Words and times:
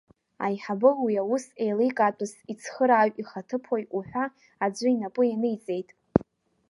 Аиҳабы 0.45 0.89
уи 1.03 1.13
аус 1.23 1.45
еилкаатәыс 1.63 2.33
ицхырааҩ, 2.51 3.11
ихаҭыԥуаҩ 3.21 3.85
уҳәа 3.97 4.25
аӡәы 4.65 4.87
инапы 4.93 5.23
ианиҵеит. 5.27 5.89